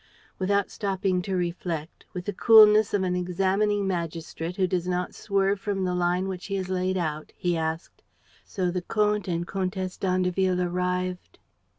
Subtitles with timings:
[0.39, 5.59] Without stopping to reflect, with the coolness of an examining magistrate who does not swerve
[5.59, 8.01] from the line which he has laid out, he asked:
[8.43, 11.37] "So the Comte and Comtesse d'Andeville arrived